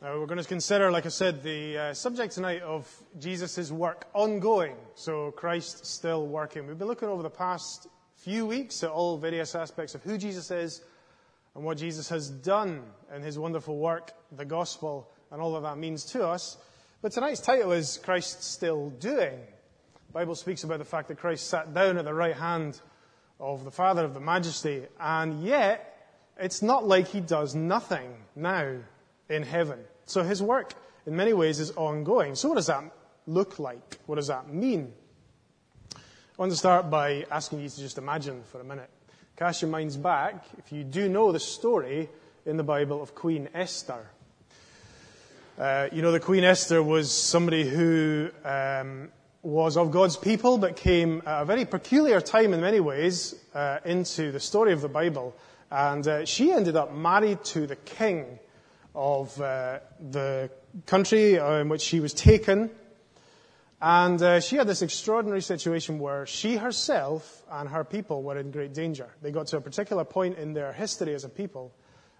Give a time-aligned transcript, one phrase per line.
[0.00, 4.06] Now, we're going to consider, like I said, the uh, subject tonight of Jesus' work
[4.14, 4.76] ongoing.
[4.94, 6.68] So, Christ still working.
[6.68, 10.52] We've been looking over the past few weeks at all various aspects of who Jesus
[10.52, 10.82] is
[11.56, 15.78] and what Jesus has done in his wonderful work, the gospel, and all that that
[15.78, 16.58] means to us.
[17.02, 19.40] But tonight's title is Christ Still Doing.
[20.06, 22.80] The Bible speaks about the fact that Christ sat down at the right hand
[23.40, 28.76] of the Father of the Majesty, and yet it's not like he does nothing now
[29.28, 29.78] in heaven.
[30.06, 30.74] So his work,
[31.06, 32.34] in many ways, is ongoing.
[32.34, 32.84] So what does that
[33.26, 33.98] look like?
[34.06, 34.92] What does that mean?
[35.94, 35.98] I
[36.36, 38.90] want to start by asking you to just imagine for a minute.
[39.36, 42.08] Cast your minds back, if you do know the story
[42.46, 44.10] in the Bible of Queen Esther.
[45.58, 49.10] Uh, you know, the Queen Esther was somebody who um,
[49.42, 53.78] was of God's people, but came at a very peculiar time in many ways uh,
[53.84, 55.34] into the story of the Bible
[55.70, 58.38] and uh, she ended up married to the king
[58.98, 59.78] of uh,
[60.10, 60.50] the
[60.86, 62.68] country in which she was taken.
[63.80, 68.50] And uh, she had this extraordinary situation where she herself and her people were in
[68.50, 69.08] great danger.
[69.22, 71.72] They got to a particular point in their history as a people,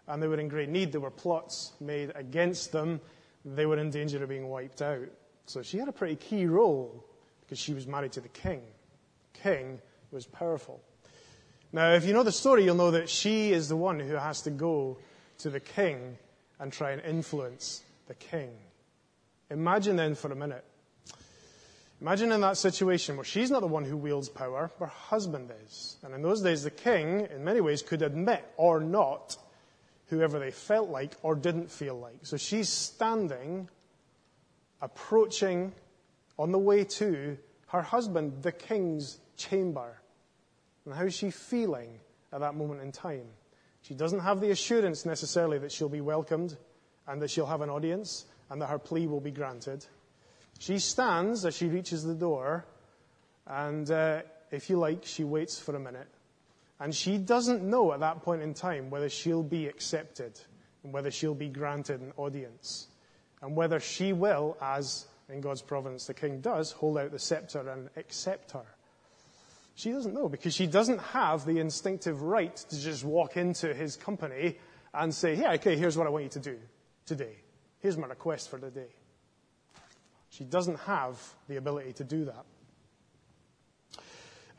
[0.06, 0.92] and they were in great need.
[0.92, 3.00] There were plots made against them.
[3.44, 5.08] They were in danger of being wiped out.
[5.46, 7.04] So she had a pretty key role
[7.40, 8.62] because she was married to the king.
[9.32, 9.80] King
[10.12, 10.80] was powerful.
[11.72, 14.42] Now, if you know the story, you'll know that she is the one who has
[14.42, 14.98] to go
[15.38, 16.18] to the king
[16.60, 18.50] and try and influence the king.
[19.50, 20.64] Imagine then for a minute.
[22.00, 25.96] Imagine in that situation where she's not the one who wields power, her husband is.
[26.04, 29.36] And in those days, the king, in many ways, could admit or not
[30.06, 32.18] whoever they felt like or didn't feel like.
[32.22, 33.68] So she's standing,
[34.80, 35.72] approaching
[36.38, 37.36] on the way to
[37.68, 40.00] her husband, the king's chamber.
[40.84, 41.98] And how is she feeling
[42.32, 43.26] at that moment in time?
[43.82, 46.56] She doesn't have the assurance necessarily that she'll be welcomed
[47.06, 49.84] and that she'll have an audience and that her plea will be granted.
[50.58, 52.66] She stands as she reaches the door,
[53.46, 56.08] and uh, if you like, she waits for a minute.
[56.80, 60.38] And she doesn't know at that point in time whether she'll be accepted
[60.82, 62.88] and whether she'll be granted an audience
[63.42, 67.68] and whether she will, as in God's providence the king does, hold out the scepter
[67.68, 68.66] and accept her.
[69.78, 73.94] She doesn't know because she doesn't have the instinctive right to just walk into his
[73.94, 74.58] company
[74.92, 76.58] and say, hey, okay, here's what I want you to do
[77.06, 77.36] today.
[77.78, 78.88] Here's my request for the day.
[80.30, 81.16] She doesn't have
[81.46, 82.44] the ability to do that.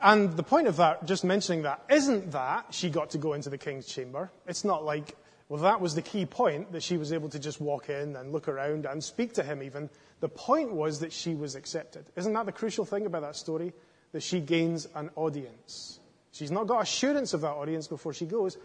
[0.00, 3.50] And the point of that, just mentioning that, isn't that she got to go into
[3.50, 4.32] the king's chamber.
[4.46, 5.18] It's not like,
[5.50, 8.32] well, that was the key point, that she was able to just walk in and
[8.32, 9.90] look around and speak to him even.
[10.20, 12.06] The point was that she was accepted.
[12.16, 13.74] Isn't that the crucial thing about that story?
[14.12, 16.00] That she gains an audience.
[16.32, 18.56] She's not got assurance of that audience before she goes,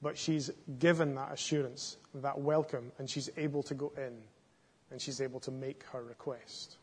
[0.00, 4.14] but she's given that assurance, that welcome, and she's able to go in
[4.90, 6.76] and she's able to make her request.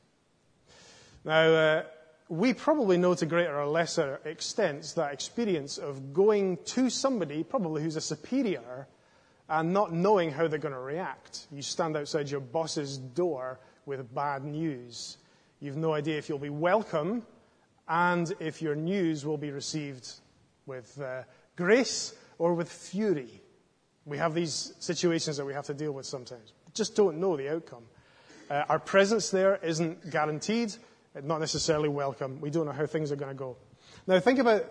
[1.24, 1.84] Now, uh,
[2.28, 7.84] we probably know to greater or lesser extents that experience of going to somebody, probably
[7.84, 8.88] who's a superior,
[9.48, 11.48] and not knowing how they're going to react.
[11.52, 15.18] You stand outside your boss's door with bad news.
[15.60, 17.24] You've no idea if you'll be welcome
[17.90, 20.08] and if your news will be received
[20.68, 21.24] with uh,
[21.56, 23.42] grace or with fury.
[24.06, 26.54] We have these situations that we have to deal with sometimes.
[26.74, 27.84] Just don't know the outcome.
[28.50, 30.74] Uh, our presence there isn't guaranteed,
[31.24, 32.40] not necessarily welcome.
[32.40, 33.58] We don't know how things are going to go.
[34.08, 34.66] Now, think about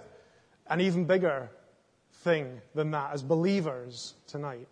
[0.68, 1.50] an even bigger
[2.22, 4.66] thing than that as believers tonight.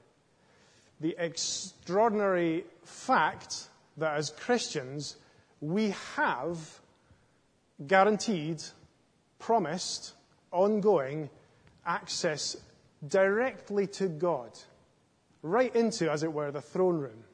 [1.00, 5.16] The extraordinary fact that as Christians,
[5.60, 6.80] we have
[7.84, 8.62] guaranteed,
[9.38, 10.14] promised,
[10.52, 11.28] ongoing
[11.84, 12.56] access
[13.06, 14.50] directly to God,
[15.42, 17.24] right into, as it were, the throne room.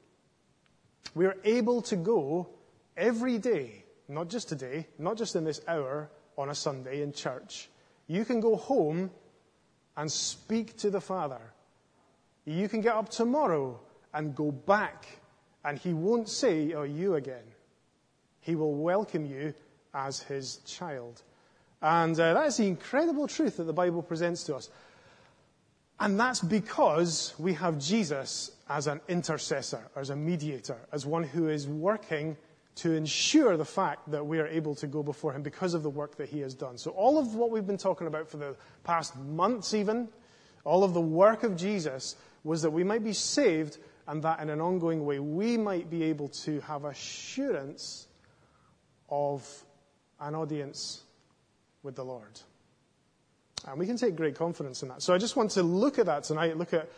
[1.15, 2.49] We are able to go
[2.97, 7.69] every day, not just today, not just in this hour on a Sunday in church.
[8.07, 9.11] You can go home
[9.97, 11.41] and speak to the Father.
[12.45, 13.79] You can get up tomorrow
[14.13, 15.07] and go back,
[15.65, 17.45] and He won't say, Oh, you again.
[18.41, 19.55] He will welcome you
[19.95, 21.23] as his child.
[21.81, 24.71] And uh, that is the incredible truth that the Bible presents to us.
[25.99, 31.49] And that's because we have Jesus as an intercessor, as a mediator, as one who
[31.49, 32.37] is working
[32.75, 35.91] to ensure the fact that we are able to go before him because of the
[35.91, 36.79] work that he has done.
[36.79, 40.09] So, all of what we've been talking about for the past months, even,
[40.65, 43.79] all of the work of Jesus was that we might be saved
[44.09, 48.09] and that in an ongoing way we might be able to have assurance
[49.09, 49.65] of
[50.23, 51.03] an audience
[51.83, 52.41] with the Lord.
[53.69, 55.03] And we can take great confidence in that.
[55.03, 56.57] So I just want to look at that tonight.
[56.57, 56.89] Look at,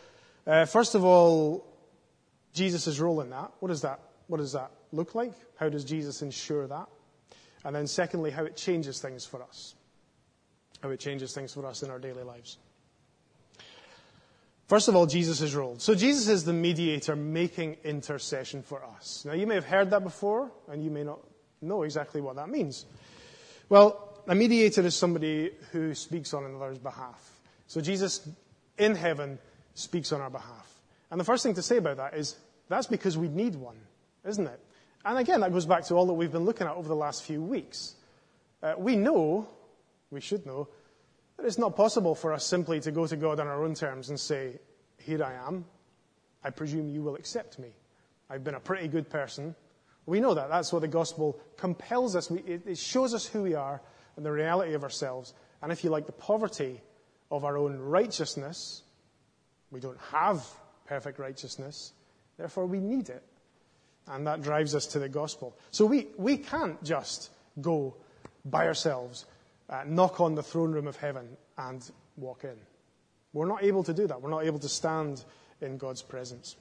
[0.47, 1.67] uh, first of all,
[2.53, 3.51] Jesus' role in that.
[3.61, 5.33] What does that, what does that look like?
[5.57, 6.87] How does Jesus ensure that?
[7.65, 9.75] And then secondly, how it changes things for us.
[10.83, 12.59] How it changes things for us in our daily lives.
[14.67, 15.79] First of all, Jesus' role.
[15.79, 19.25] So Jesus is the mediator making intercession for us.
[19.27, 21.21] Now you may have heard that before, and you may not
[21.61, 22.87] know exactly what that means.
[23.69, 27.31] Well, a mediator is somebody who speaks on another's behalf.
[27.67, 28.29] So Jesus
[28.79, 29.39] in heaven
[29.75, 30.81] speaks on our behalf.
[31.11, 32.37] And the first thing to say about that is
[32.69, 33.77] that's because we need one,
[34.25, 34.61] isn't it?
[35.05, 37.25] And again, that goes back to all that we've been looking at over the last
[37.25, 37.95] few weeks.
[38.63, 39.49] Uh, we know,
[40.11, 40.69] we should know,
[41.37, 44.09] that it's not possible for us simply to go to God on our own terms
[44.09, 44.59] and say,
[44.99, 45.67] Here I am.
[46.43, 47.69] I presume you will accept me.
[48.31, 49.55] I've been a pretty good person.
[50.07, 50.49] We know that.
[50.49, 52.31] That's what the gospel compels us.
[52.31, 53.81] it shows us who we are
[54.17, 55.35] and the reality of ourselves.
[55.63, 56.81] And if you like, the poverty
[57.31, 58.83] of our own righteousness.
[59.71, 60.47] We don't have
[60.87, 61.93] perfect righteousness.
[62.37, 63.23] Therefore, we need it.
[64.07, 65.57] And that drives us to the gospel.
[65.71, 67.31] So we, we can't just
[67.61, 67.97] go
[68.45, 69.25] by ourselves,
[69.71, 72.57] uh, knock on the throne room of heaven, and walk in.
[73.33, 74.21] We're not able to do that.
[74.21, 75.25] We're not able to stand
[75.61, 76.57] in God's presence.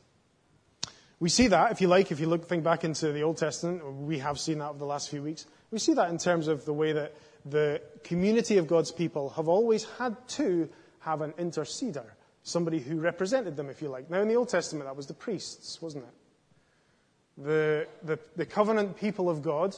[1.20, 3.86] We see that, if you like, if you look, think back into the Old Testament,
[3.86, 5.46] we have seen that over the last few weeks.
[5.72, 7.14] We see that in terms of the way that
[7.46, 10.70] the community of God's people have always had to
[11.00, 12.06] have an interceder,
[12.44, 14.10] somebody who represented them, if you like.
[14.10, 17.44] Now, in the Old Testament, that was the priests, wasn't it?
[17.44, 19.76] The, the, the covenant people of God,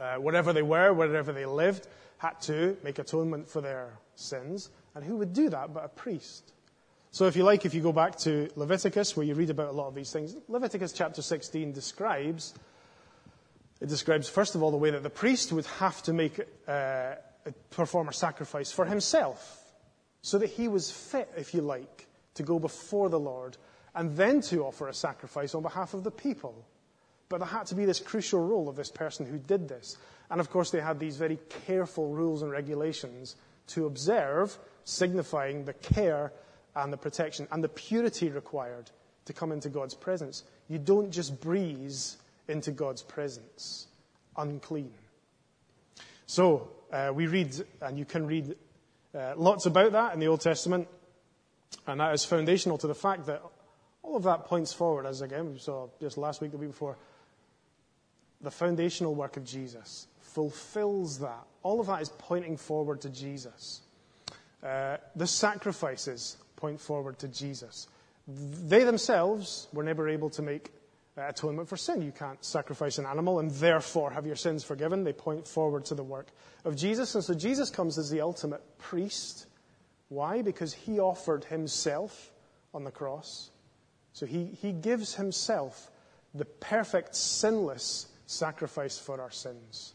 [0.00, 1.86] uh, wherever they were, wherever they lived,
[2.18, 4.70] had to make atonement for their sins.
[4.94, 6.52] And who would do that but a priest?
[7.14, 9.72] So, if you like, if you go back to Leviticus, where you read about a
[9.72, 12.54] lot of these things, Leviticus chapter 16 describes
[13.80, 17.14] it describes, first of all, the way that the priest would have to make, uh,
[17.70, 19.62] perform a sacrifice for himself
[20.22, 23.58] so that he was fit, if you like, to go before the Lord
[23.94, 26.66] and then to offer a sacrifice on behalf of the people.
[27.28, 29.98] But there had to be this crucial role of this person who did this.
[30.30, 33.36] And of course, they had these very careful rules and regulations
[33.68, 36.32] to observe, signifying the care
[36.76, 38.90] and the protection and the purity required
[39.26, 40.44] to come into God's presence.
[40.68, 42.16] You don't just breeze
[42.48, 43.86] into God's presence,
[44.36, 44.92] unclean.
[46.26, 48.54] So, uh, we read, and you can read
[49.14, 50.88] uh, lots about that in the Old Testament,
[51.86, 53.42] and that is foundational to the fact that
[54.02, 56.96] all of that points forward, as again we saw just last week, the week before,
[58.40, 61.44] the foundational work of Jesus fulfills that.
[61.62, 63.80] All of that is pointing forward to Jesus.
[64.62, 67.88] Uh, the sacrifices point forward to Jesus.
[68.26, 70.70] They themselves were never able to make
[71.14, 72.00] atonement for sin.
[72.00, 75.04] You can't sacrifice an animal and therefore have your sins forgiven.
[75.04, 76.28] They point forward to the work
[76.64, 77.14] of Jesus.
[77.14, 79.44] And so Jesus comes as the ultimate priest.
[80.08, 80.40] Why?
[80.40, 82.30] Because he offered himself
[82.72, 83.50] on the cross.
[84.14, 85.90] So he, he gives himself
[86.34, 89.92] the perfect, sinless sacrifice for our sins.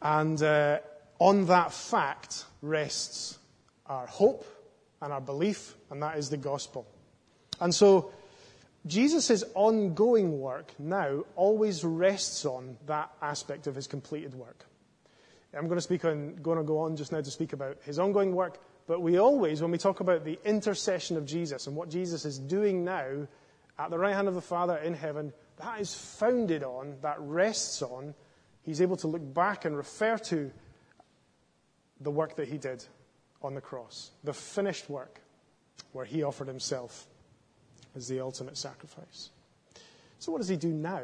[0.00, 0.78] And uh,
[1.18, 3.38] on that fact rests
[3.84, 4.46] our hope
[5.02, 6.86] and our belief, and that is the gospel.
[7.60, 8.12] And so
[8.86, 14.64] Jesus' ongoing work now always rests on that aspect of his completed work.
[15.54, 17.98] I'm going to speak on, going to go on just now to speak about his
[17.98, 21.90] ongoing work, but we always, when we talk about the intercession of Jesus and what
[21.90, 23.26] Jesus is doing now
[23.78, 27.82] at the right hand of the Father in heaven, that is founded on, that rests
[27.82, 28.14] on,
[28.62, 30.50] he's able to look back and refer to
[32.00, 32.84] the work that he did
[33.42, 35.20] on the cross, the finished work
[35.92, 37.06] where he offered himself
[37.94, 39.30] as the ultimate sacrifice.
[40.18, 41.02] So, what does he do now?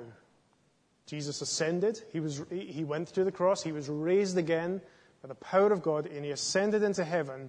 [1.06, 2.02] Jesus ascended.
[2.12, 3.62] He, was, he went to the cross.
[3.62, 4.80] He was raised again
[5.22, 7.48] by the power of God, and he ascended into heaven.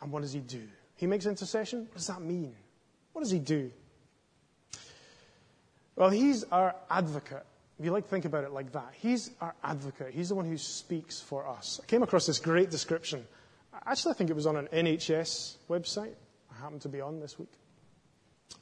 [0.00, 0.62] And what does he do?
[0.96, 1.80] He makes intercession.
[1.80, 2.54] What does that mean?
[3.12, 3.70] What does he do?
[5.94, 7.46] Well, he's our advocate.
[7.78, 10.12] If you like to think about it like that, he's our advocate.
[10.12, 11.80] He's the one who speaks for us.
[11.82, 13.24] I came across this great description.
[13.86, 16.14] Actually, I think it was on an NHS website.
[16.50, 17.52] I happened to be on this week.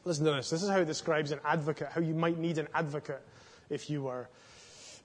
[0.04, 0.50] Listen to this.
[0.50, 3.22] This is how it describes an advocate, how you might need an advocate
[3.70, 4.28] if you were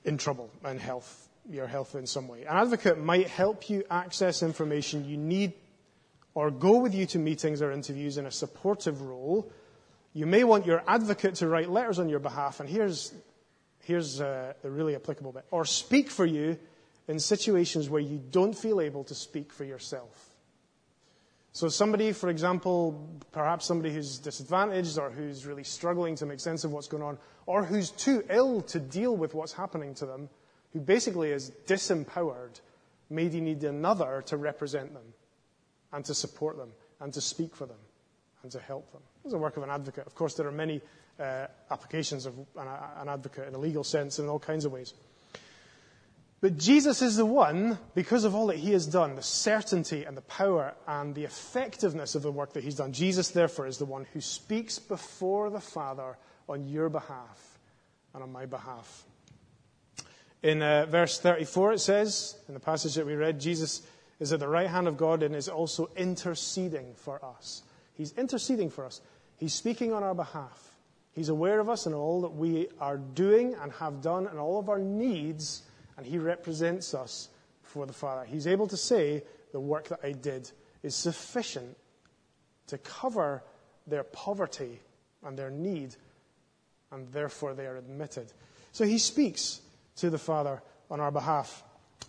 [0.04, 2.42] in trouble and health, your health in some way.
[2.42, 5.54] An advocate might help you access information you need
[6.34, 9.50] or go with you to meetings or interviews in a supportive role.
[10.14, 13.14] You may want your advocate to write letters on your behalf, and here's,
[13.84, 15.46] here's uh, the really applicable bit.
[15.50, 16.58] Or speak for you
[17.10, 20.30] in situations where you don't feel able to speak for yourself.
[21.52, 26.64] So, somebody, for example, perhaps somebody who's disadvantaged or who's really struggling to make sense
[26.64, 30.30] of what's going on, or who's too ill to deal with what's happening to them,
[30.72, 32.62] who basically is disempowered,
[33.10, 35.14] maybe need another to represent them
[35.92, 37.80] and to support them and to speak for them
[38.44, 39.02] and to help them.
[39.24, 40.06] It's the work of an advocate.
[40.06, 40.80] Of course, there are many
[41.20, 42.68] uh, applications of an,
[43.02, 44.94] an advocate in a legal sense and in all kinds of ways.
[46.42, 50.16] But Jesus is the one, because of all that he has done, the certainty and
[50.16, 52.94] the power and the effectiveness of the work that he's done.
[52.94, 56.18] Jesus, therefore, is the one who speaks before the Father
[56.48, 57.60] on your behalf
[58.14, 59.04] and on my behalf.
[60.42, 63.82] In uh, verse 34, it says, in the passage that we read, Jesus
[64.22, 67.64] is at the right hand of God and is also interceding for us.
[67.94, 69.02] He's interceding for us.
[69.38, 70.76] He's speaking on our behalf.
[71.12, 74.58] He's aware of us and all that we are doing and have done and all
[74.58, 75.64] of our needs
[76.00, 77.28] and he represents us
[77.62, 78.24] before the Father.
[78.24, 80.50] He's able to say, The work that I did
[80.82, 81.76] is sufficient
[82.68, 83.44] to cover
[83.86, 84.80] their poverty
[85.26, 85.94] and their need,
[86.94, 88.32] and therefore they are admitted.
[88.72, 89.60] So he speaks
[89.98, 91.66] to the Father on our behalf.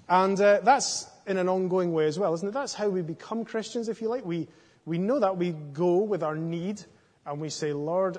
[0.09, 2.55] And uh, that's in an ongoing way as well, isn't it?
[2.55, 4.25] That's how we become Christians, if you like.
[4.25, 4.47] We,
[4.85, 6.81] we know that we go with our need
[7.27, 8.19] and we say, Lord,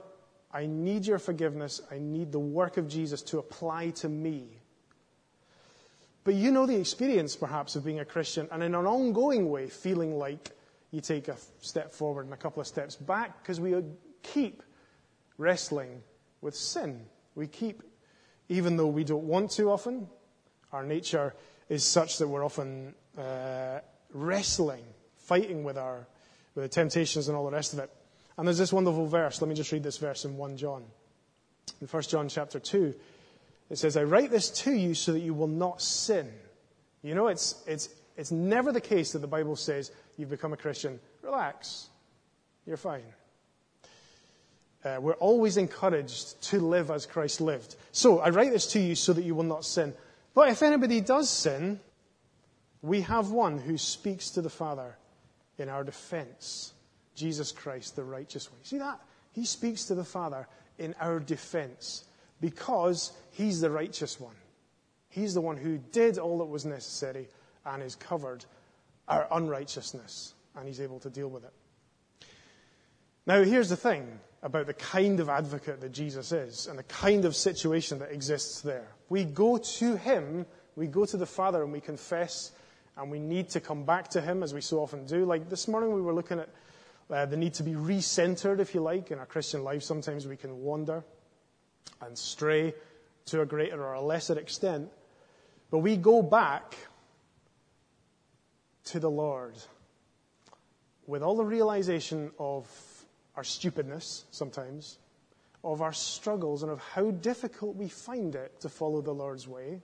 [0.51, 1.81] I need your forgiveness.
[1.89, 4.60] I need the work of Jesus to apply to me.
[6.23, 9.67] But you know the experience, perhaps, of being a Christian and in an ongoing way
[9.67, 10.51] feeling like
[10.91, 13.75] you take a step forward and a couple of steps back because we
[14.21, 14.61] keep
[15.37, 16.03] wrestling
[16.41, 17.05] with sin.
[17.35, 17.81] We keep,
[18.49, 20.07] even though we don't want to often,
[20.71, 21.33] our nature
[21.69, 23.79] is such that we're often uh,
[24.13, 24.83] wrestling,
[25.17, 26.05] fighting with our
[26.55, 27.89] with the temptations and all the rest of it.
[28.37, 29.41] And there's this wonderful verse.
[29.41, 30.83] Let me just read this verse in 1 John.
[31.79, 32.93] In 1 John chapter 2,
[33.71, 36.29] it says, I write this to you so that you will not sin.
[37.01, 40.57] You know, it's, it's, it's never the case that the Bible says you've become a
[40.57, 40.99] Christian.
[41.21, 41.89] Relax.
[42.65, 43.03] You're fine.
[44.83, 47.75] Uh, we're always encouraged to live as Christ lived.
[47.91, 49.93] So I write this to you so that you will not sin.
[50.33, 51.79] But if anybody does sin,
[52.81, 54.97] we have one who speaks to the Father
[55.57, 56.73] in our defense
[57.15, 58.59] Jesus Christ, the righteous one.
[58.63, 58.99] See that?
[59.33, 60.47] He speaks to the Father
[60.79, 62.05] in our defense
[62.41, 64.35] because he's the righteous one.
[65.07, 67.29] He's the one who did all that was necessary
[67.65, 68.43] and has covered
[69.07, 71.53] our unrighteousness, and he's able to deal with it.
[73.27, 77.25] Now, here's the thing about the kind of advocate that Jesus is and the kind
[77.25, 78.87] of situation that exists there.
[79.09, 80.45] We go to him,
[80.75, 82.51] we go to the Father, and we confess,
[82.97, 85.25] and we need to come back to him as we so often do.
[85.25, 86.49] Like this morning, we were looking at
[87.11, 89.83] uh, the need to be recentered, if you like, in our Christian life.
[89.83, 91.03] Sometimes we can wander
[92.01, 92.73] and stray
[93.25, 94.89] to a greater or a lesser extent.
[95.69, 96.75] But we go back
[98.85, 99.55] to the Lord
[101.07, 102.67] with all the realization of
[103.35, 104.97] our stupidness sometimes,
[105.63, 109.81] of our struggles, and of how difficult we find it to follow the Lord's way,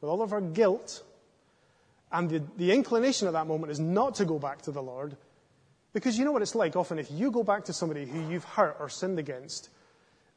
[0.00, 1.02] with all of our guilt.
[2.12, 5.16] And the, the inclination at that moment is not to go back to the Lord,
[5.92, 8.44] because you know what it's like often if you go back to somebody who you've
[8.44, 9.70] hurt or sinned against,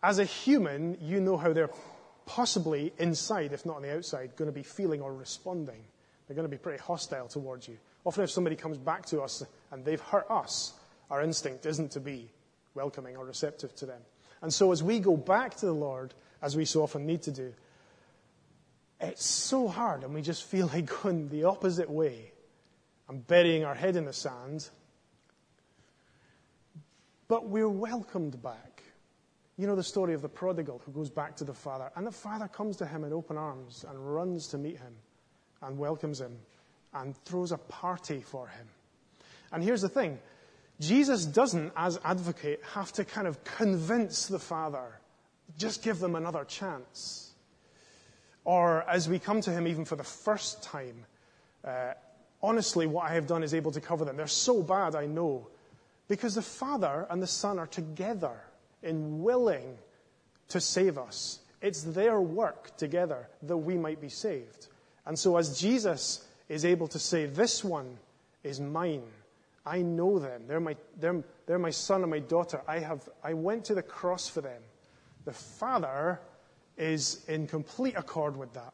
[0.01, 1.70] as a human, you know how they're
[2.25, 5.84] possibly inside, if not on the outside, going to be feeling or responding.
[6.27, 7.77] They're going to be pretty hostile towards you.
[8.06, 10.74] Often, if somebody comes back to us and they've hurt us,
[11.10, 12.29] our instinct isn't to be
[12.75, 14.01] welcoming or receptive to them.
[14.41, 17.32] And so, as we go back to the Lord, as we so often need to
[17.32, 17.53] do,
[19.01, 22.32] it's so hard, and we just feel like going the opposite way
[23.08, 24.70] and burying our head in the sand.
[27.27, 28.68] But we're welcomed back.
[29.59, 32.13] You know the story of the prodigal who goes back to the father, and the
[32.13, 34.95] father comes to him in open arms and runs to meet him
[35.61, 36.37] and welcomes him
[36.93, 38.65] and throws a party for him.
[39.51, 40.17] And here's the thing
[40.79, 44.97] Jesus doesn't, as advocate, have to kind of convince the father,
[45.57, 47.33] just give them another chance.
[48.45, 51.05] Or as we come to him even for the first time,
[51.65, 51.95] uh,
[52.41, 54.15] honestly, what I have done is able to cover them.
[54.15, 55.49] They're so bad, I know.
[56.07, 58.39] Because the Father and the Son are together
[58.83, 59.77] in willing
[60.50, 61.39] to save us.
[61.62, 64.67] It's their work together that we might be saved.
[65.05, 67.98] And so, as Jesus is able to say, This one
[68.43, 69.03] is mine,
[69.65, 70.43] I know them.
[70.48, 72.62] They're my, they're, they're my son and my daughter.
[72.67, 74.62] I, have, I went to the cross for them.
[75.25, 76.19] The Father
[76.77, 78.74] is in complete accord with that.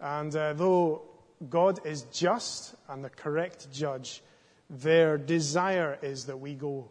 [0.00, 1.02] And uh, though
[1.50, 4.22] God is just and the correct judge,
[4.70, 6.88] their desire is that we go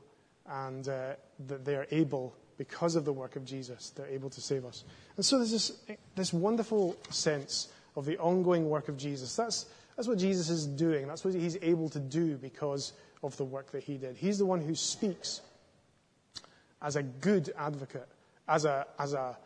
[0.47, 1.13] and uh,
[1.47, 4.83] that they are able, because of the work of Jesus, they're able to save us.
[5.17, 5.71] And so there's this,
[6.15, 9.35] this wonderful sense of the ongoing work of Jesus.
[9.35, 11.07] That's, that's what Jesus is doing.
[11.07, 14.17] That's what he's able to do because of the work that he did.
[14.17, 15.41] He's the one who speaks
[16.81, 18.09] as a good advocate,
[18.47, 19.37] as a, as a,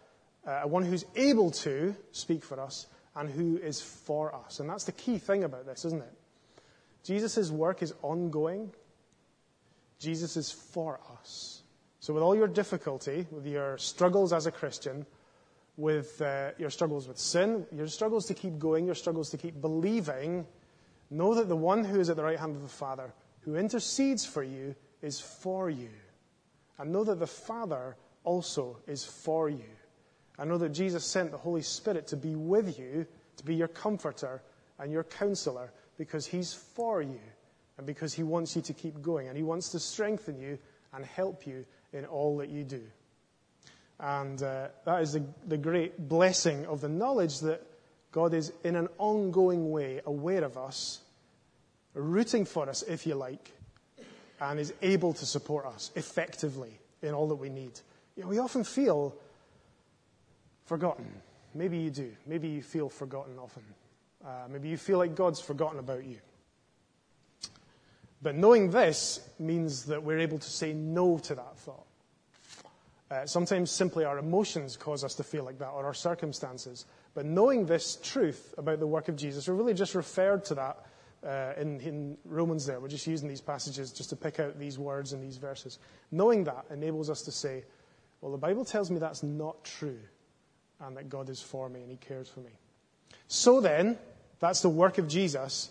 [0.46, 4.60] uh, one who's able to speak for us and who is for us.
[4.60, 6.14] And that's the key thing about this, isn't it?
[7.04, 8.72] Jesus' work is ongoing.
[10.00, 11.62] Jesus is for us.
[12.08, 15.06] So, with all your difficulty, with your struggles as a Christian,
[15.76, 19.60] with uh, your struggles with sin, your struggles to keep going, your struggles to keep
[19.60, 20.48] believing,
[21.10, 24.26] know that the one who is at the right hand of the Father, who intercedes
[24.26, 25.90] for you, is for you.
[26.78, 29.76] And know that the Father also is for you.
[30.40, 33.68] And know that Jesus sent the Holy Spirit to be with you, to be your
[33.68, 34.42] comforter
[34.80, 37.20] and your counselor, because He's for you
[37.78, 39.28] and because He wants you to keep going.
[39.28, 40.58] And He wants to strengthen you
[40.94, 41.66] and help you
[41.98, 42.82] in all that you do.
[44.00, 47.62] And uh, that is the, the great blessing of the knowledge that
[48.12, 51.02] God is, in an ongoing way, aware of us,
[51.94, 53.52] rooting for us, if you like,
[54.40, 57.72] and is able to support us effectively in all that we need.
[58.16, 59.16] You know, we often feel
[60.66, 61.08] forgotten.
[61.56, 62.12] Maybe you do.
[62.28, 63.64] Maybe you feel forgotten often.
[64.24, 66.18] Uh, maybe you feel like God's forgotten about you.
[68.22, 71.87] But knowing this means that we're able to say no to that thought.
[73.10, 76.86] Uh, sometimes simply our emotions cause us to feel like that, or our circumstances.
[77.14, 80.86] But knowing this truth about the work of Jesus, we really just referred to that
[81.26, 82.80] uh, in, in Romans there.
[82.80, 85.80] We're just using these passages just to pick out these words and these verses.
[86.12, 87.64] Knowing that enables us to say,
[88.20, 90.00] well, the Bible tells me that's not true,
[90.82, 92.52] and that God is for me and He cares for me.
[93.28, 93.98] So then,
[94.40, 95.70] that's the work of Jesus.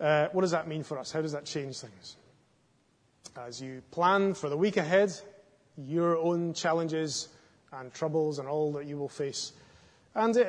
[0.00, 1.12] Uh, what does that mean for us?
[1.12, 2.16] How does that change things?
[3.36, 5.12] As you plan for the week ahead,
[5.76, 7.28] your own challenges
[7.72, 9.52] and troubles and all that you will face.
[10.14, 10.44] And uh,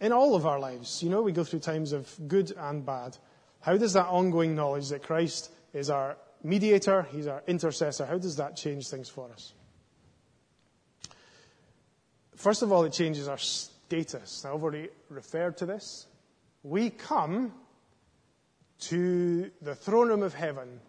[0.00, 3.16] in all of our lives, you know, we go through times of good and bad.
[3.60, 8.36] How does that ongoing knowledge that Christ is our mediator, He's our intercessor, how does
[8.36, 9.52] that change things for us?
[12.36, 14.44] First of all, it changes our status.
[14.44, 16.06] Now, I've already referred to this.
[16.62, 17.52] We come
[18.80, 20.80] to the throne room of heaven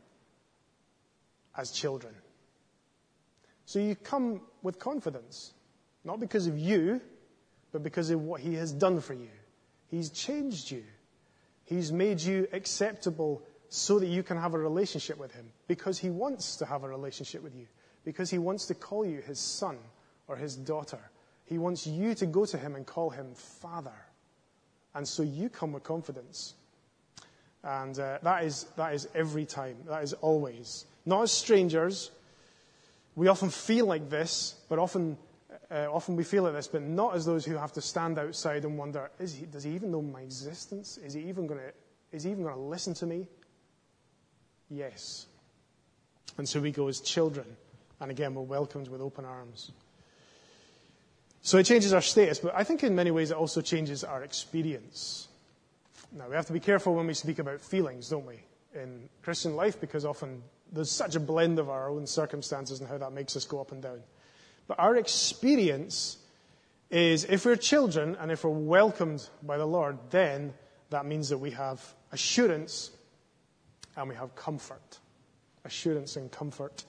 [1.58, 2.14] as children.
[3.66, 5.54] So you come with confidence,
[6.04, 7.02] not because of you,
[7.72, 9.30] but because of what He has done for you.
[9.90, 10.84] He's changed you.
[11.66, 16.10] He's made you acceptable so that you can have a relationship with Him, because He
[16.10, 17.68] wants to have a relationship with you,
[18.04, 19.78] because He wants to call you His son
[20.28, 21.00] or His daughter.
[21.46, 23.96] He wants you to go to Him and call Him Father.
[24.94, 26.56] And so you come with confidence.
[27.64, 29.78] And uh, that, is, that is every time.
[29.88, 30.86] That is always.
[31.06, 32.12] Not as strangers,
[33.16, 35.18] we often feel like this, but often,
[35.70, 38.64] uh, often we feel like this, but not as those who have to stand outside
[38.64, 40.98] and wonder, he, does he even know my existence?
[40.98, 41.72] Is he even going to,
[42.12, 43.28] is he even going to listen to me?
[44.70, 45.28] Yes.
[46.38, 47.46] And so we go as children.
[48.00, 49.72] And again, we're welcomed with open arms.
[51.42, 54.24] So it changes our status, but I think in many ways it also changes our
[54.24, 55.28] experience.
[56.12, 58.40] Now, we have to be careful when we speak about feelings, don't we,
[58.76, 62.98] in Christian life, because often there's such a blend of our own circumstances and how
[62.98, 64.02] that makes us go up and down.
[64.68, 66.18] But our experience
[66.90, 70.54] is if we're children and if we're welcomed by the Lord, then
[70.90, 71.82] that means that we have
[72.12, 72.92] assurance
[73.96, 75.00] and we have comfort.
[75.66, 76.84] Assurance and comfort.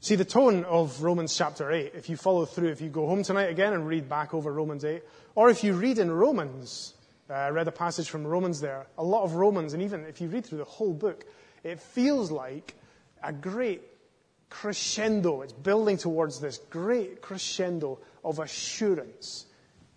[0.00, 3.22] See, the tone of Romans chapter 8, if you follow through, if you go home
[3.22, 5.02] tonight again and read back over Romans 8,
[5.34, 6.94] or if you read in Romans,
[7.28, 10.20] uh, I read a passage from Romans there, a lot of Romans, and even if
[10.20, 11.24] you read through the whole book,
[11.66, 12.74] it feels like
[13.22, 13.82] a great
[14.48, 15.42] crescendo.
[15.42, 19.46] It's building towards this great crescendo of assurance.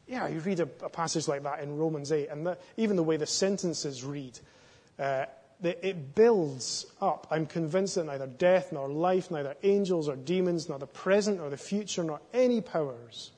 [0.07, 3.03] Yeah, you read a, a passage like that in Romans 8, and the, even the
[3.03, 4.39] way the sentences read,
[4.97, 5.25] uh,
[5.61, 7.27] it builds up.
[7.29, 11.49] I'm convinced that neither death nor life, neither angels or demons, nor the present nor
[11.49, 13.31] the future, nor any powers,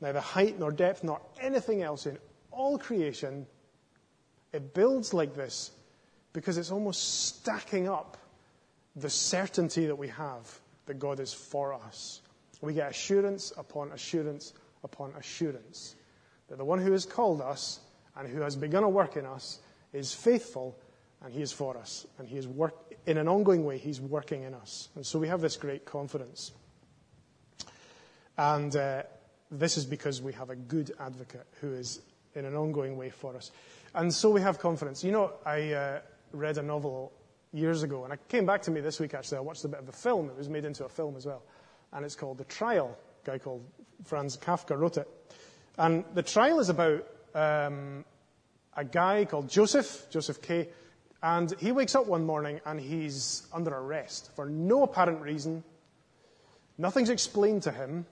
[0.00, 2.18] neither height nor depth, nor anything else in
[2.52, 3.46] all creation,
[4.52, 5.72] it builds like this
[6.32, 8.16] because it's almost stacking up
[8.96, 12.20] the certainty that we have that God is for us.
[12.60, 14.52] We get assurance upon assurance
[14.84, 15.96] upon assurance
[16.48, 17.80] that the one who has called us
[18.16, 19.60] and who has begun a work in us
[19.92, 20.76] is faithful
[21.24, 22.06] and he is for us.
[22.18, 22.74] And he is work,
[23.06, 24.88] in an ongoing way, he's working in us.
[24.94, 26.52] And so we have this great confidence.
[28.36, 29.04] And uh,
[29.50, 32.00] this is because we have a good advocate who is
[32.34, 33.50] in an ongoing way for us.
[33.94, 35.04] And so we have confidence.
[35.04, 36.00] You know, I, uh,
[36.32, 37.12] read a novel
[37.52, 39.38] years ago, and it came back to me this week actually.
[39.38, 40.28] I watched a bit of a film.
[40.28, 41.42] It was made into a film as well.
[41.92, 42.96] And it's called The Trial.
[43.22, 43.64] A guy called
[44.04, 45.08] Franz Kafka wrote it.
[45.78, 48.04] And The Trial is about um,
[48.76, 50.68] a guy called Joseph, Joseph K.
[51.22, 55.62] And he wakes up one morning and he's under arrest for no apparent reason.
[56.78, 58.06] Nothing's explained to him.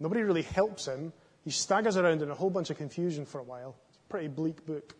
[0.00, 1.12] Nobody really helps him.
[1.44, 3.76] He staggers around in a whole bunch of confusion for a while.
[3.88, 4.94] It's a pretty bleak book.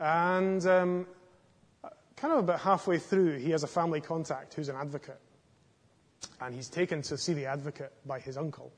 [0.00, 1.06] And um,
[2.18, 5.20] kind of about halfway through, he has a family contact who's an advocate.
[6.40, 8.72] And he's taken to see the advocate by his uncle,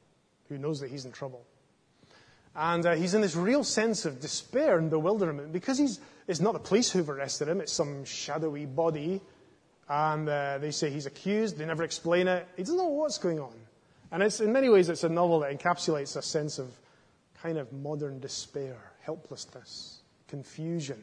[0.48, 1.44] who knows that he's in trouble.
[2.55, 6.53] And uh, he's in this real sense of despair and bewilderment because he's, it's not
[6.53, 9.20] the police who've arrested him, it's some shadowy body.
[9.88, 12.46] And uh, they say he's accused, they never explain it.
[12.57, 13.55] He doesn't know what's going on.
[14.12, 16.68] And it's, in many ways, it's a novel that encapsulates a sense of
[17.42, 21.03] kind of modern despair, helplessness, confusion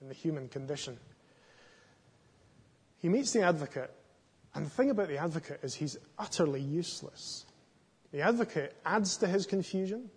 [0.00, 0.98] in the human condition.
[3.04, 3.92] He meets the advocate,
[4.54, 7.44] and the thing about the advocate is he's utterly useless.
[8.12, 10.08] The advocate adds to his confusion.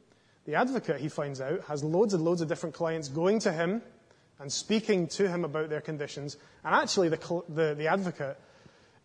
[0.45, 3.81] The advocate, he finds out, has loads and loads of different clients going to him
[4.39, 6.37] and speaking to him about their conditions.
[6.63, 8.39] And actually, the, the, the advocate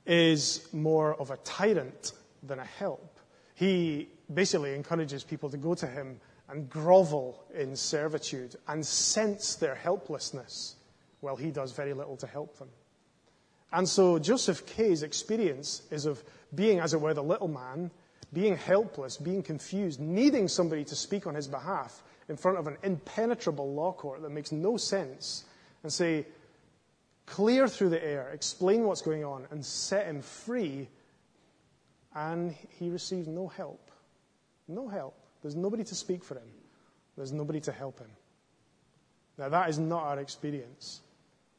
[0.06, 2.12] is more of a tyrant
[2.44, 3.18] than a help.
[3.56, 9.74] He basically encourages people to go to him and grovel in servitude and sense their
[9.74, 10.76] helplessness
[11.18, 12.68] while he does very little to help them.
[13.72, 16.22] And so Joseph K's experience is of
[16.54, 17.90] being, as it were, the little man,
[18.32, 22.76] being helpless, being confused, needing somebody to speak on his behalf in front of an
[22.82, 25.44] impenetrable law court that makes no sense
[25.82, 26.26] and say,
[27.26, 30.88] clear through the air, explain what's going on, and set him free.
[32.14, 33.90] And he receives no help.
[34.68, 35.14] No help.
[35.42, 36.48] There's nobody to speak for him.
[37.16, 38.10] There's nobody to help him.
[39.38, 41.00] Now, that is not our experience.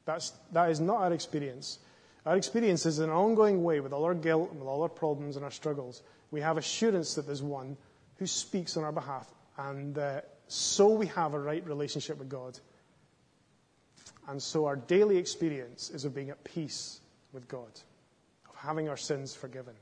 [0.06, 1.80] That's, that is not our experience.
[2.26, 5.36] Our experience is an ongoing way with all our guilt and with all our problems
[5.36, 6.04] and our struggles.
[6.32, 7.76] We have assurance that there's one
[8.18, 12.58] who speaks on our behalf, and uh, so we have a right relationship with God.
[14.30, 17.02] And so our daily experience is of being at peace
[17.34, 17.80] with God,
[18.50, 19.74] of having our sins forgiven,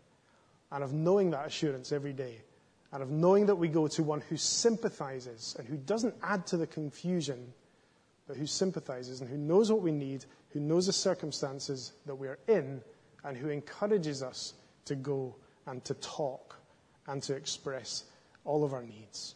[0.72, 2.42] and of knowing that assurance every day,
[2.92, 6.58] and of knowing that we go to one who sympathizes and who doesn't add to
[6.58, 7.54] the confusion,
[8.32, 12.28] but who sympathizes and who knows what we need who knows the circumstances that we
[12.28, 12.82] are in,
[13.24, 14.54] and who encourages us
[14.86, 15.36] to go
[15.68, 16.58] and to talk
[17.08, 18.06] and to express
[18.44, 19.36] all of our needs.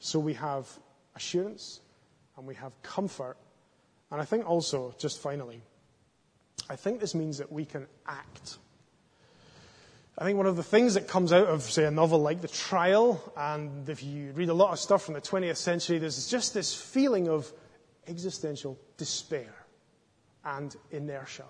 [0.00, 0.68] So we have
[1.14, 1.80] assurance
[2.36, 3.36] and we have comfort.
[4.10, 5.60] And I think also, just finally,
[6.70, 8.58] I think this means that we can act.
[10.16, 12.48] I think one of the things that comes out of, say, a novel like The
[12.48, 16.54] Trial, and if you read a lot of stuff from the 20th century, there's just
[16.54, 17.52] this feeling of
[18.06, 19.54] existential despair
[20.44, 21.44] and inertia,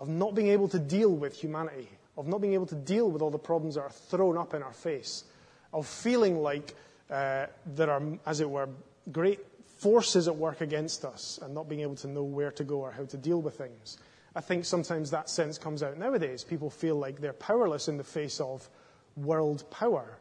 [0.00, 3.22] of not being able to deal with humanity, of not being able to deal with
[3.22, 5.24] all the problems that are thrown up in our face,
[5.72, 6.74] of feeling like
[7.10, 8.68] uh, there are, as it were,
[9.12, 9.40] great
[9.78, 12.90] forces at work against us and not being able to know where to go or
[12.90, 13.98] how to deal with things.
[14.34, 16.44] I think sometimes that sense comes out nowadays.
[16.44, 18.68] People feel like they're powerless in the face of
[19.16, 20.18] world power.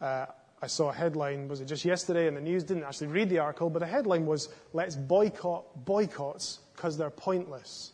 [0.00, 0.26] Uh,
[0.66, 2.64] I saw a headline, was it just yesterday in the news?
[2.64, 7.92] Didn't actually read the article, but the headline was, Let's boycott boycotts because they're pointless.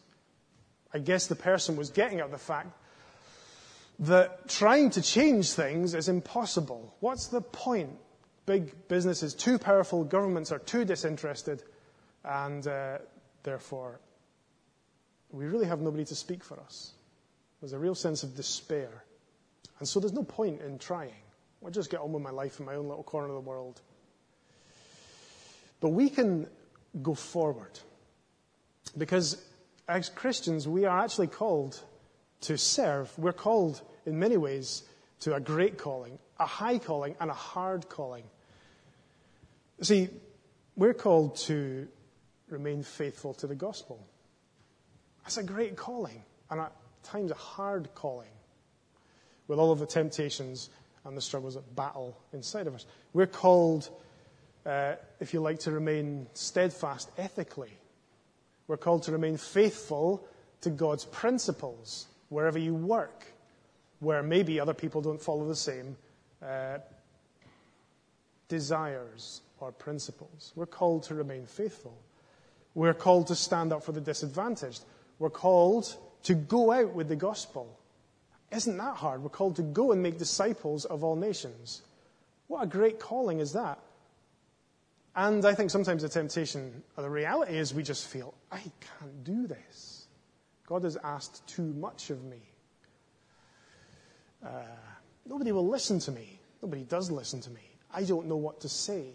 [0.95, 2.69] I guess the person was getting at the fact
[3.99, 6.97] that trying to change things is impossible.
[7.01, 7.91] What's the point?
[8.47, 11.63] Big businesses too powerful, governments are too disinterested,
[12.25, 12.99] and uh,
[13.43, 14.01] therefore
[15.31, 16.93] we really have nobody to speak for us.
[17.61, 19.05] There's a real sense of despair.
[19.79, 21.13] And so there's no point in trying.
[21.65, 23.81] I'll just get on with my life in my own little corner of the world.
[25.81, 26.49] But we can
[27.03, 27.79] go forward.
[28.97, 29.43] Because
[29.89, 31.81] as Christians, we are actually called
[32.43, 33.17] to serve.
[33.19, 34.83] We're called, in many ways,
[35.21, 38.25] to a great calling, a high calling, and a hard calling.
[39.81, 40.09] See,
[40.77, 41.89] we're called to
[42.49, 44.05] remain faithful to the gospel.
[45.23, 46.73] That's a great calling, and at
[47.03, 48.31] times a hard calling,
[49.47, 50.71] with all of the temptations
[51.05, 52.87] and the struggles that battle inside of us.
[53.13, 53.91] We're called,
[54.65, 57.73] uh, if you like, to remain steadfast ethically.
[58.69, 60.27] We're called to remain faithful
[60.61, 63.27] to God's principles wherever you work,
[64.01, 65.97] where maybe other people don't follow the same
[66.43, 66.79] uh,
[68.49, 70.53] desires or principles.
[70.55, 71.97] We're called to remain faithful.
[72.75, 74.85] We're called to stand up for the disadvantaged.
[75.19, 77.79] We're called to go out with the gospel
[78.53, 79.23] isn't that hard?
[79.23, 81.83] We're called to go and make disciples of all nations.
[82.49, 83.79] What a great calling is that?
[85.15, 89.25] And I think sometimes the temptation, or the reality is we just feel, I can't
[89.25, 90.07] do this.
[90.67, 92.41] God has asked too much of me.
[94.45, 94.49] Uh,
[95.27, 96.39] nobody will listen to me.
[96.63, 97.61] Nobody does listen to me.
[97.93, 99.07] I don't know what to say.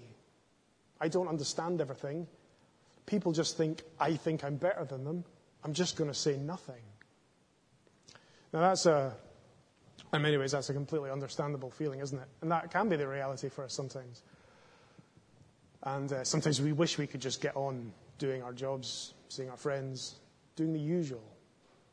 [1.01, 2.27] I don't understand everything.
[3.05, 5.23] People just think I think I'm better than them.
[5.63, 6.81] I'm just going to say nothing.
[8.53, 9.15] Now, that's a,
[10.13, 12.27] in many ways, that's a completely understandable feeling, isn't it?
[12.41, 14.21] And that can be the reality for us sometimes.
[15.83, 19.57] And uh, sometimes we wish we could just get on doing our jobs, seeing our
[19.57, 20.15] friends,
[20.55, 21.23] doing the usual,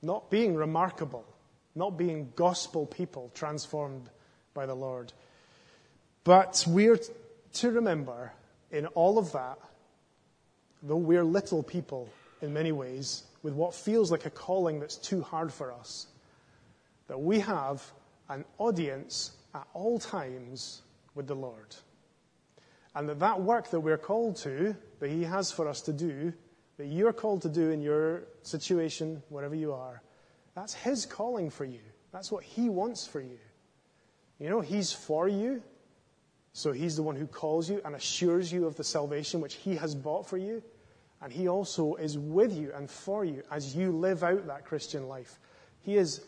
[0.03, 1.25] not being remarkable,
[1.75, 4.09] not being gospel people transformed
[4.55, 5.13] by the Lord.
[6.23, 6.99] But we're
[7.55, 8.33] to remember
[8.71, 9.59] in all of that,
[10.83, 12.09] though we're little people
[12.43, 16.07] in many ways, with what feels like a calling that's too hard for us,
[17.09, 17.83] that we have
[18.29, 20.83] an audience at all times
[21.15, 21.75] with the Lord.
[22.95, 26.33] And that that work that we're called to, that He has for us to do,
[26.77, 30.03] that you're called to do in your situation, wherever you are,
[30.55, 31.81] that's His calling for you.
[32.13, 33.39] That's what He wants for you.
[34.39, 35.63] You know, He's for you.
[36.53, 39.77] So He's the one who calls you and assures you of the salvation which He
[39.77, 40.63] has bought for you.
[41.21, 45.09] And He also is with you and for you as you live out that Christian
[45.09, 45.39] life.
[45.81, 46.21] He is,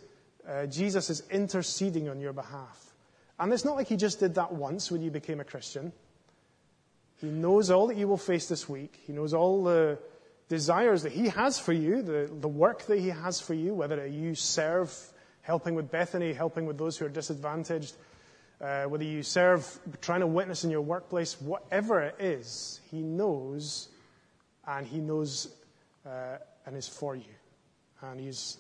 [0.49, 2.95] uh, Jesus is interceding on your behalf.
[3.39, 5.93] And it's not like He just did that once when you became a Christian.
[7.21, 9.01] He knows all that you will face this week.
[9.07, 9.99] He knows all the
[10.49, 14.07] desires that He has for you, the, the work that He has for you, whether
[14.07, 14.95] you serve,
[15.43, 17.95] helping with Bethany, helping with those who are disadvantaged,
[18.61, 23.89] uh, whether you serve trying to witness in your workplace, whatever it is, He knows,
[24.67, 25.55] and He knows
[26.07, 27.25] uh, and is for you.
[28.03, 28.59] And He's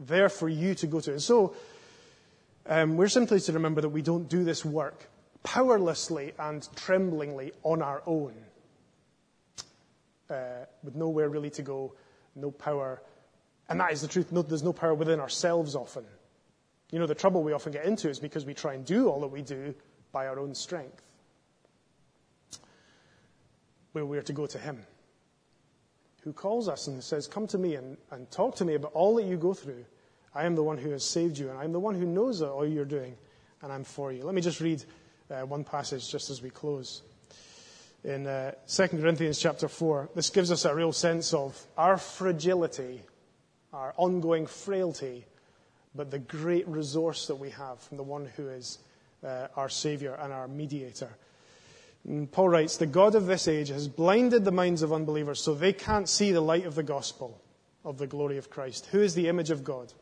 [0.00, 1.12] there for you to go to.
[1.12, 1.54] And so,
[2.66, 5.08] um, we're simply to remember that we don't do this work
[5.42, 8.34] powerlessly and tremblingly on our own,
[10.28, 11.94] uh, with nowhere really to go,
[12.34, 13.02] no power.
[13.68, 14.32] And that is the truth.
[14.32, 16.04] No, there's no power within ourselves often.
[16.90, 19.20] You know, the trouble we often get into is because we try and do all
[19.20, 19.74] that we do
[20.12, 21.02] by our own strength.
[23.92, 24.84] Where we are to go to Him,
[26.28, 29.14] who calls us and says, Come to me and, and talk to me about all
[29.16, 29.82] that you go through.
[30.34, 32.66] I am the one who has saved you, and I'm the one who knows all
[32.66, 33.16] you're doing,
[33.62, 34.24] and I'm for you.
[34.24, 34.84] Let me just read
[35.30, 37.00] uh, one passage just as we close.
[38.04, 43.00] In uh, 2 Corinthians chapter 4, this gives us a real sense of our fragility,
[43.72, 45.24] our ongoing frailty,
[45.94, 48.80] but the great resource that we have from the one who is
[49.26, 51.08] uh, our Savior and our mediator.
[52.08, 55.54] And Paul writes, The God of this age has blinded the minds of unbelievers so
[55.54, 57.38] they can't see the light of the gospel
[57.84, 59.92] of the glory of Christ, who is the image of God.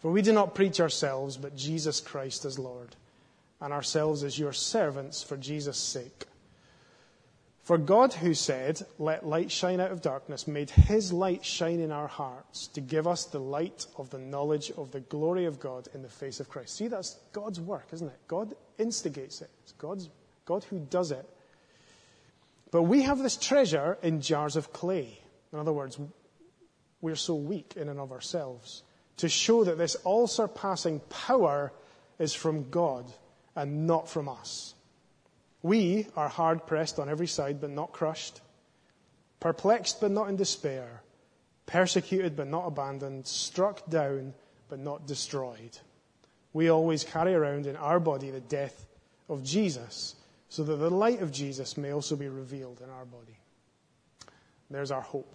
[0.00, 2.96] For we do not preach ourselves, but Jesus Christ as Lord
[3.60, 6.26] and ourselves as your servants for Jesus' sake.
[7.62, 11.92] For God, who said, Let light shine out of darkness, made his light shine in
[11.92, 15.88] our hearts to give us the light of the knowledge of the glory of God
[15.94, 16.76] in the face of Christ.
[16.76, 18.18] See, that's God's work, isn't it?
[18.28, 19.48] God instigates it.
[19.62, 20.10] It's God's,
[20.44, 21.28] God who does it.
[22.70, 25.20] But we have this treasure in jars of clay.
[25.52, 25.98] In other words,
[27.00, 28.82] we're so weak in and of ourselves
[29.18, 31.72] to show that this all surpassing power
[32.18, 33.10] is from God
[33.54, 34.74] and not from us.
[35.62, 38.40] We are hard pressed on every side, but not crushed,
[39.40, 41.02] perplexed, but not in despair,
[41.66, 44.34] persecuted, but not abandoned, struck down,
[44.68, 45.78] but not destroyed.
[46.52, 48.86] We always carry around in our body the death
[49.28, 50.16] of Jesus,
[50.54, 53.36] so that the light of Jesus may also be revealed in our body.
[54.70, 55.34] There's our hope,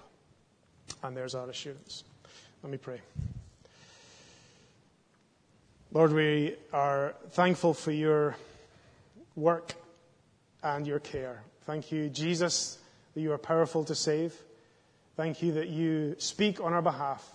[1.03, 2.05] and there's our assurance.
[2.63, 3.01] Let me pray.
[5.91, 8.37] Lord, we are thankful for your
[9.35, 9.73] work
[10.63, 11.43] and your care.
[11.63, 12.77] Thank you, Jesus,
[13.13, 14.33] that you are powerful to save.
[15.17, 17.29] Thank you that you speak on our behalf.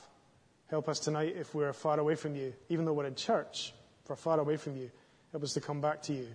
[0.70, 4.08] Help us tonight if we're far away from you, even though we're in church, if
[4.08, 4.90] we're far away from you.
[5.32, 6.28] Help us to come back to you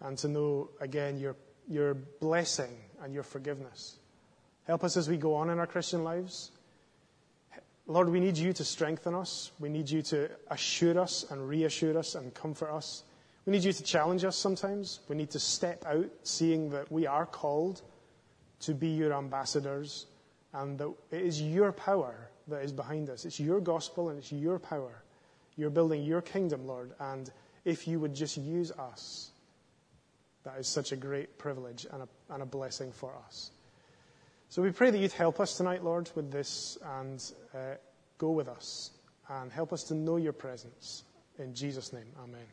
[0.00, 1.36] and to know again your,
[1.68, 3.96] your blessing and your forgiveness.
[4.66, 6.50] Help us as we go on in our Christian lives.
[7.86, 9.52] Lord, we need you to strengthen us.
[9.60, 13.04] We need you to assure us and reassure us and comfort us.
[13.44, 15.00] We need you to challenge us sometimes.
[15.08, 17.82] We need to step out, seeing that we are called
[18.60, 20.06] to be your ambassadors
[20.54, 23.26] and that it is your power that is behind us.
[23.26, 25.02] It's your gospel and it's your power.
[25.56, 26.92] You're building your kingdom, Lord.
[26.98, 27.30] And
[27.66, 29.32] if you would just use us,
[30.44, 33.50] that is such a great privilege and a, and a blessing for us.
[34.48, 37.22] So we pray that you'd help us tonight, Lord, with this and
[37.54, 37.74] uh,
[38.18, 38.90] go with us
[39.28, 41.04] and help us to know your presence.
[41.38, 42.46] In Jesus' name, amen.